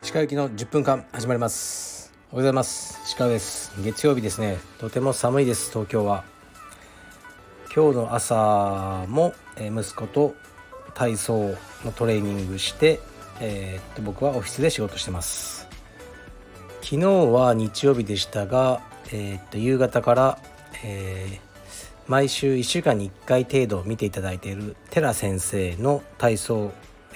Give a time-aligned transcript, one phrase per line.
[0.00, 2.12] 石川行きの10分間始まります。
[2.30, 3.00] おはようございます。
[3.04, 3.72] 石川です。
[3.82, 4.58] 月曜日ですね。
[4.78, 5.72] とても寒いです。
[5.72, 6.22] 東京は。
[7.74, 10.36] 今日の朝も息子と
[10.94, 13.00] 体操のトレーニングして、
[13.40, 15.66] えー、っと僕はオフィスで仕事してます。
[16.80, 18.82] 昨日は日曜日でしたが、
[19.12, 20.38] えー、っと夕方から、
[20.84, 21.51] えー、
[22.08, 26.72] 毎週1週間に1回程度見ていただいているテラ先生の体操、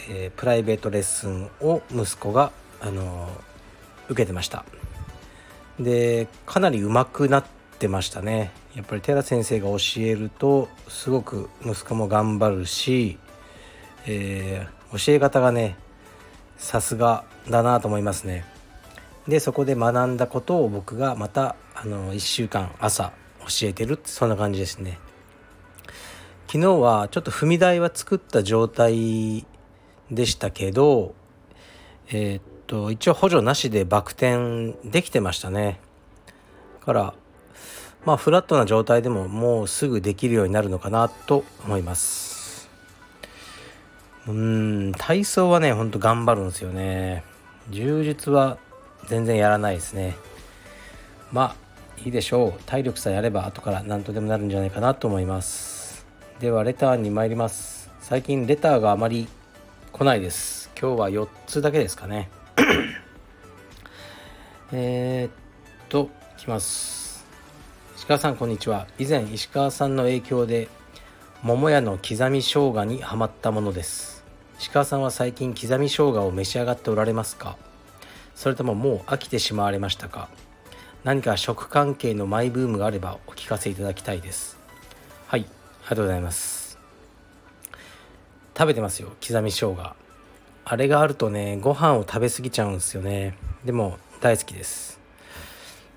[0.09, 3.29] えプライベートレッスンを息子があの
[4.09, 4.65] 受けてました。
[5.81, 7.45] でかなり上手くなっ
[7.79, 8.53] てましたね。
[8.75, 13.19] やっぱり寺先生が教えるとすごく息子も頑張るし、
[14.07, 15.77] えー、教え方がね
[16.59, 18.45] さすがだなと思いますね。
[19.27, 23.13] でそこで学んだことを僕がまたあの1週間朝
[23.49, 24.99] 教えてるってそんな感じですね。
[26.47, 29.45] 昨日はちょっと踏み台は作った状態
[30.11, 31.15] でしたけど
[32.09, 35.81] えー、っと一応補助なしでバク転できてましたね。
[36.85, 37.15] から
[38.05, 42.71] まあフラットな状態でももうすぐできるようになるのかなと思います。
[44.29, 47.25] うん体操はねほんと頑張るんですよね。
[47.71, 48.59] 充実は
[49.09, 50.17] 全然やらないですね。
[51.33, 51.66] まあ
[52.05, 52.63] いいでしょう。
[52.67, 56.07] 体力さえあれば後から何とでもなるんじゃないかなと思います。
[56.39, 57.91] ではレターに参ります。
[58.01, 59.27] 最近レターがあまり
[59.93, 60.71] 来ないです。
[60.81, 62.29] 今日は4つだけですかね。
[64.73, 67.25] えっといきます。
[67.97, 68.87] 石川さんこんにちは。
[68.99, 70.69] 以前石川さんの影響で
[71.43, 74.23] 桃屋の刻み生姜にはまったものです。
[74.61, 77.57] 石川さんは最近刻み生姜を召し上がっておられますか？
[78.35, 80.29] それとももう飽きてしまわれましたか？
[81.07, 84.59] 何か食関係のマイブームがあればお聞かせいただきたいです。
[85.29, 86.81] はいありがとうございます。
[88.59, 89.95] 食べてますよ刻み生姜。
[90.65, 93.39] あれがあるとねご飯を食べ過ぎちゃうんですよね。
[93.65, 94.99] でも大好きです。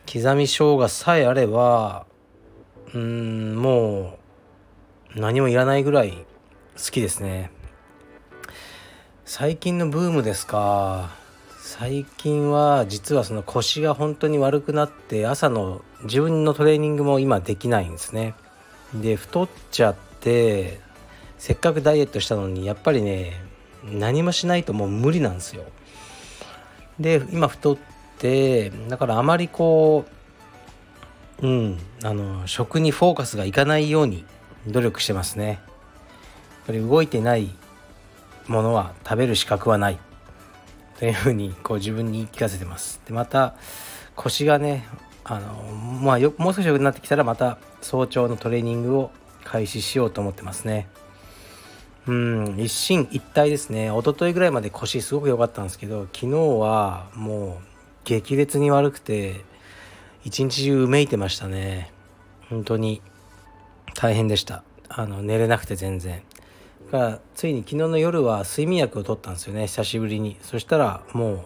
[0.06, 2.06] 刻み生姜さえあれば
[2.94, 4.20] うーんも
[5.16, 7.50] う何もいらないぐらい好きですね。
[9.26, 11.18] 最近のブームですか。
[11.62, 18.34] 最近は実はその腰が本当に悪くなって朝の自分のトレーニングも今できないんですね。
[18.94, 20.80] で太っちゃって
[21.38, 23.34] せっかくダイエットしたのにやっぱりね
[23.84, 25.64] 何もしないともう無理なんですよ。
[26.98, 27.78] で今太っ
[28.18, 30.06] てだからあまりこ
[31.42, 34.24] ううんあの食にフォーカスがいかないように
[34.66, 35.48] 努力してますね。
[35.48, 35.58] やっ
[36.68, 37.50] ぱり動いてない
[38.48, 40.00] ものは食べる資格はない。
[41.00, 43.02] というふうにこう自分に言い聞かせてます。
[43.08, 43.56] でまた
[44.18, 44.86] 腰がね
[45.24, 45.54] あの
[46.02, 49.12] まあよもう少し良くなってきたらまた早朝のトレーニングを
[49.46, 50.90] 開始しようと思ってますね。
[52.06, 53.88] うん一進一退ですね。
[53.88, 57.64] 一昨日ぐらいまで腰すごく良かったんですけど昨日はもう
[58.04, 59.46] 激烈に悪くて
[60.26, 61.94] 一日中うめいてましたね。
[62.50, 63.02] 本当に
[63.96, 64.64] 大変でした。
[64.90, 66.24] あの寝れなくて全然。
[66.92, 69.68] がついに昨日の夜は睡眠薬を取ったんですよね。
[69.68, 70.38] 久しぶりに。
[70.42, 71.40] そしたらもう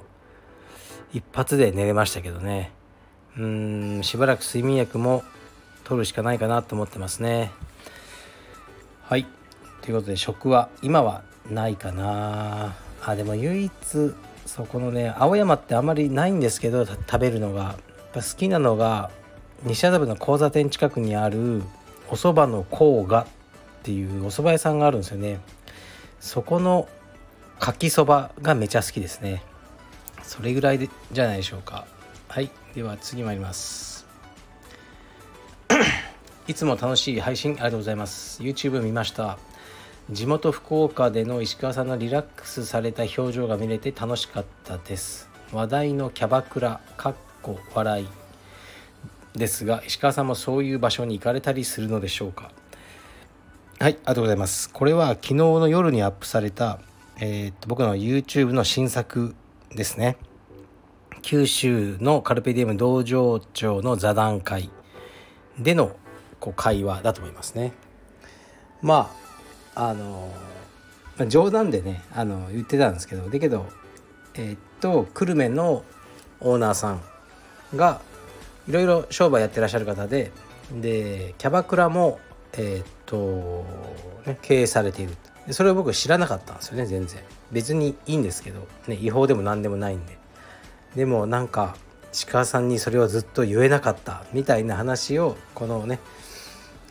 [1.14, 2.72] 一発で寝れましたけどね。
[3.38, 5.24] うーんしばらく睡眠薬も
[5.84, 7.52] 取るしかないかなと思ってますね。
[9.04, 9.26] はい。
[9.82, 12.74] ということで食は今はないかな。
[13.06, 13.72] あでも唯一
[14.46, 17.64] そこのね青山ってあんまりないんですけど食べるのが。
[17.64, 19.10] やっぱ好きなのが
[19.64, 21.64] 西麻布の交差点近くにある
[22.10, 23.26] お蕎麦の甲賀。
[23.84, 25.42] っていうお蕎麦屋さんがあるんですよね。
[26.22, 26.88] そこの
[27.60, 29.44] かきそばがめちゃ好きですね。
[30.24, 31.86] それぐらいでじゃないでしょうか。
[32.30, 34.08] はいでは次参ります。
[36.48, 38.42] いつも楽しい配信ありがとうございます。
[38.42, 39.38] YouTube 見ました。
[40.10, 45.30] 地元福岡での石川さんのリラックスされた表情が見れて楽しかったです。
[45.52, 48.08] 話題のキャバクラかっこ笑い
[49.38, 52.50] ですが石川さんもそういう場所に行かれたりするのでしょうか？
[53.80, 54.70] はい、ありがとうございます。
[54.70, 56.80] これは昨日の夜にアップされた、
[57.20, 59.36] えー、っと僕の YouTube の新作
[59.76, 60.16] ですね。
[61.22, 64.70] 九州のカルペディウム道場長の座談会
[65.60, 65.98] での
[66.40, 67.74] こう会話だと思いますね。
[68.82, 69.12] ま
[69.76, 70.32] ああの
[71.28, 73.66] 冗談でねあの言ってたんですけどだけど
[74.36, 75.84] えー、っと久留米の
[76.40, 77.02] オーナーさん
[77.76, 78.02] が
[78.70, 80.32] いろいろ商売やってらっしゃる方で
[80.72, 82.20] でキャバクラも
[82.58, 83.66] えー、っと、
[84.26, 85.16] ね、経営されている。
[85.48, 87.22] でそれを僕知らなかったんですよね全然。
[87.52, 90.18] 別にいいんですけど、ね、違法でも何でもないんで。
[90.96, 91.76] でもなんか
[92.14, 96.00] 石川さんにそれをずっと言えなかったみたいな話をこのね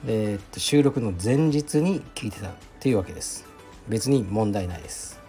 [0.07, 2.51] えー、っと収録の前日に聞いてたっ
[2.81, 3.47] ていうわけです。
[3.89, 5.21] 別に問題ないです。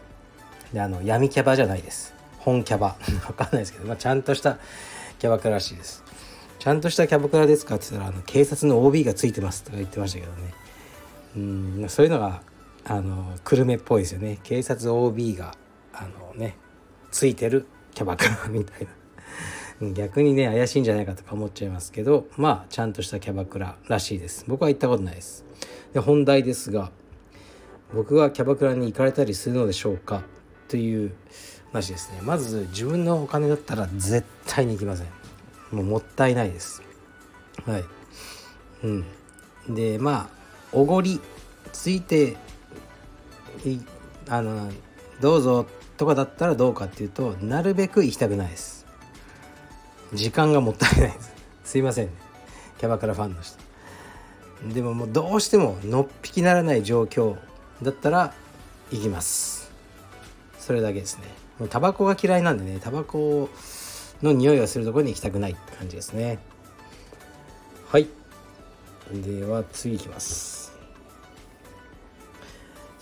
[0.73, 2.13] であの闇キャバじゃないです。
[2.39, 2.97] 本キャバ。
[3.27, 4.57] わかんないですけど、まあ、ちゃんとした
[5.19, 6.02] キャバクラらしいです。
[6.63, 10.53] ちゃんとしたキャバクラですかって言ったらあの警察の OB がついてますとか言ってましたけどね。
[11.35, 12.41] うんそういうのが
[12.85, 14.39] あの久留米っぽいですよね。
[14.43, 15.57] 警察 OB が
[15.91, 16.55] あのね
[17.11, 18.87] ついてるキャバクラみたい
[19.81, 19.91] な。
[19.91, 24.45] 逆にね怪しいんじゃないかとか思っちゃいますけどまあちゃんとしたキャバクラらしいです。
[24.47, 25.43] 僕は行ったことないです。
[25.91, 26.91] で本題ですが
[27.93, 30.23] 僕はキャバクラに行かれたりするのでしょうか
[30.69, 31.13] という
[31.73, 32.21] 話ですね。
[32.21, 35.22] まず自分のお金だったら絶対に行きません。
[35.73, 36.83] もうもったいないです。
[37.65, 37.83] はい。
[38.83, 39.05] うん。
[39.67, 40.37] でまあ
[40.71, 41.19] おごり
[41.71, 42.37] ついて
[44.29, 44.71] あの
[45.19, 45.65] どうぞ
[45.97, 48.85] とかだったらどうかっていうとなるべく行きたくないです。
[50.13, 51.33] 時間がもったいないです。
[51.65, 52.05] すいません。
[52.07, 52.13] ね
[52.77, 53.57] キャバクラファンの人。
[54.73, 57.37] でももうどうしてものっぴきならない状況
[57.81, 58.33] だったら
[58.91, 59.71] 行きます。
[60.59, 61.23] それだけですね。
[61.59, 63.49] もうタバコが嫌いなんでねタバコ
[64.23, 66.39] の匂いがするところに行きたくないって感じですね。
[67.87, 68.07] はい。
[69.11, 70.73] では次いきます。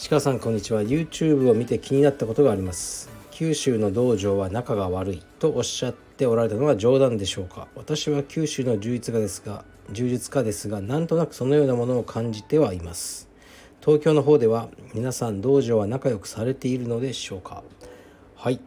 [0.10, 0.82] 鹿さんこんにちは。
[0.82, 3.10] YouTube を見て気になったことがあります。
[3.30, 7.68] 九州の道場は仲が悪いとおっしゃっておられたのは冗談でしょうか。
[7.76, 13.30] 私は九州の充実家ですが充実家ですがなんとなくそのようなものを感じてはいます。
[13.80, 17.64] 東京の方では皆さん道場は仲良くされているのでしょうか。
[18.36, 18.60] はい。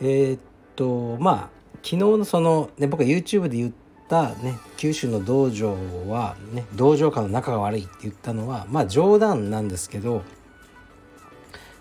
[0.00, 0.40] えー、っ
[0.78, 3.72] とまあ昨日のその、ね、僕が YouTube で言っ
[4.08, 5.76] たね九州の道場
[6.08, 10.22] はね道場間の仲が悪いって言ったのはまあ冗談なんですけど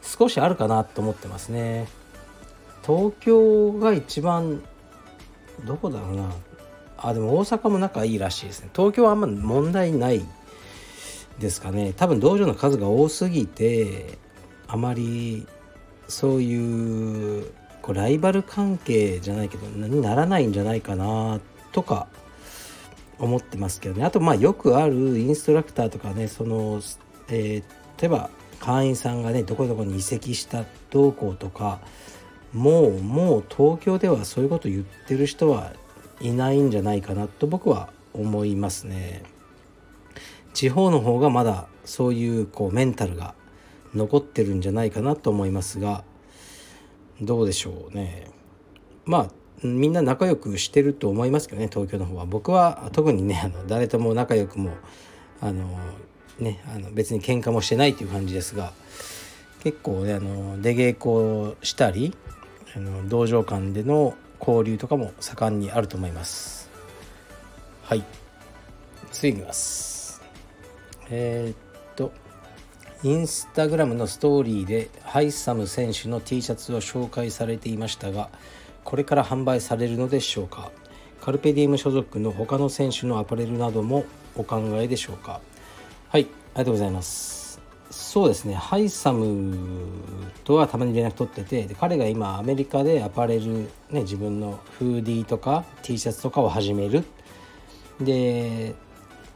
[0.01, 1.87] 少しあるかなと思ってますね。
[2.85, 4.63] 東京が一番
[5.65, 6.31] どこだろうな。
[6.97, 8.69] あでも大阪も仲いいらしいですね。
[8.73, 10.25] 東京はあんま問題ない
[11.39, 11.93] ですかね。
[11.93, 14.17] 多分道場の数が多すぎて
[14.67, 15.45] あまり
[16.07, 17.51] そういう
[17.87, 21.39] こうライバル関係じゃないけどにならないんじゃないかな
[21.71, 22.07] とか
[23.17, 26.81] 思ってますけどねあとまあよくあるインストラクターとかねその、
[27.29, 28.29] えー、例えば
[28.59, 31.79] 会員さんがねどこどこに移籍した動向とか
[32.51, 35.71] もうもう東京ではそういうこと言ってる人は
[36.19, 39.23] いないんじゃないかなと僕は思いますね。
[40.53, 43.33] 地方の方がまだそういうこうメンタルが
[43.95, 46.03] 残ってるんじゃないかなと思いますが
[47.21, 48.29] どうでしょうね。
[49.05, 49.31] まあ
[49.63, 52.25] みんな仲良くしてると思いますけどね東京の方は。
[52.25, 54.71] 僕は特にねあの誰とも仲良くも
[55.41, 55.79] あの
[56.39, 58.73] ねあの別に喧嘩もしてないっていう感じですが
[59.63, 62.15] 結構ねあの出稽古したり
[62.75, 66.69] あの道場間での交流とかも盛んにあると思います。
[67.83, 68.03] はい。
[69.11, 70.21] 次いきます。
[71.09, 72.11] えー、っと
[73.03, 78.29] インスタグラムのストーリーでハイサム選手の T シャツを紹介されていましたが
[78.83, 80.71] これから販売されるのでしょうか？
[81.21, 84.05] カルペディウム所属の他の選手のアパレルなども
[84.35, 85.41] お考えでしょうか？
[86.09, 87.61] はいありがとうございます。
[87.91, 88.53] そうですね。
[88.53, 89.55] ハイサム
[90.43, 93.45] とはたまに連絡取っててで彼が今アメリカでアパレル、
[93.91, 97.03] ね、自分のフーディーとか T シャツとかを始める。
[98.01, 98.73] で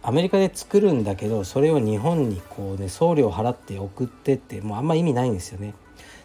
[0.03, 5.73] アメリカで作るんだけどそれを日本にこうね送料払って送ってってもうあんま意味ないんですよね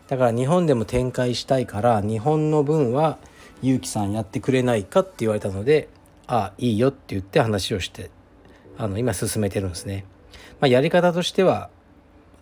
[0.08, 3.18] だから日本でも展開したいから日本の分は
[3.62, 5.88] ゆうきさんやってくれないかって言われたので
[6.26, 8.10] ああいいよって言って話をして
[8.78, 10.04] あの今進めてるんですね。
[10.60, 11.70] まあ、やり方としては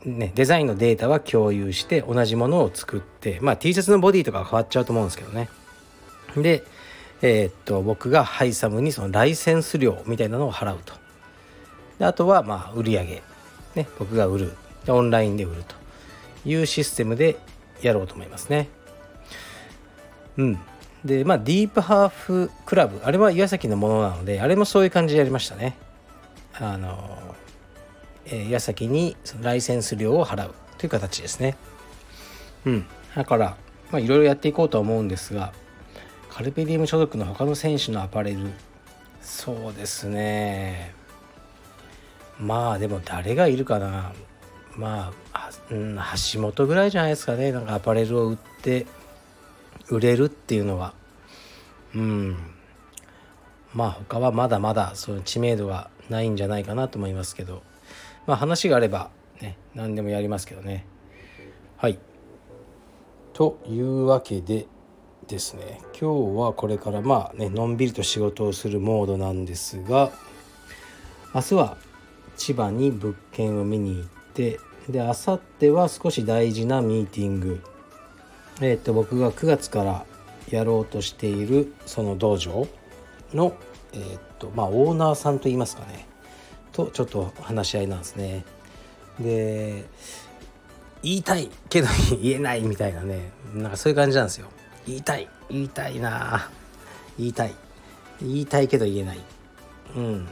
[0.04, 5.48] ね、デザインのデータは共有して同じものを作って、まあ、T シャツのボディとかは変わっちゃうと思うんですけどね。
[6.36, 6.62] で、
[7.22, 11.03] えー、っと僕がハイサムにそのライセンス料みたいなのを払うと。
[11.98, 13.22] であとはまあ売り上げ、
[13.74, 14.56] ね、僕が売る
[14.88, 15.74] オンラインで売ると
[16.44, 17.36] いうシステムで
[17.80, 18.68] やろうと思いますね。
[20.36, 20.58] うん。
[21.04, 25.76] で、まあ、ディープハーフクラブ、あれは岩崎のものなので、あれもそういう感じでやりましたね。
[26.54, 27.34] あの、
[28.26, 31.56] えー、岩崎にそのライセンス料を払うという形ですね。
[32.64, 32.86] うん。
[33.14, 33.56] だから、
[33.90, 35.52] まあ、いろいろやっていこうとは思うんですが、
[36.30, 38.50] カルペディウム所属の他の選手のアパレル、
[39.20, 40.94] そうですね。
[42.38, 44.12] まあ、でも誰がいるかな。
[44.76, 45.98] まあ、うん、
[46.32, 47.52] 橋本ぐらいじゃないですかね。
[47.52, 48.86] なんかアパレルを売って
[49.88, 50.94] 売れるっていうのは。
[51.94, 52.36] うん。
[53.72, 57.62] まあ他はまだまだその知名度がないんじゃないかなと思いますけど。
[58.26, 59.10] まあ話があれば
[59.40, 60.86] ね何でもやりますけどね。
[61.76, 61.98] はい。
[63.32, 64.66] というわけで
[65.26, 70.12] ですね今日はこれからまあねのんびりと仕事をするモードなんですが
[71.34, 71.76] 明日は
[72.36, 77.60] 千葉に物件を見に行ってであさっては少し大事なミーティング。
[78.60, 80.06] えっ、と僕が9月から
[80.50, 82.68] やろうとしているその道場
[83.32, 83.56] の
[83.92, 86.06] えっ、とまあオーナーさんといいますかね。
[86.72, 88.44] とちょっと話し合いなんですね。
[89.18, 89.84] で
[91.02, 91.88] 言いたいけど
[92.20, 93.32] 言えないみたいなね。
[93.54, 94.48] なんかそういう感じなんですよ。
[94.86, 96.50] 言いたい言いたいな
[97.18, 97.54] 言いたい。
[98.20, 99.20] 言いたいけど言えない。
[99.96, 100.28] うん。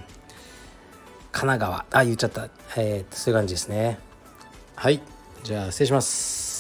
[1.33, 1.87] 神奈川。
[1.91, 2.49] あ言っちゃった。
[2.77, 3.99] えー、そういう感じですね。
[4.77, 5.01] はい。
[5.43, 6.52] じゃあ失礼します。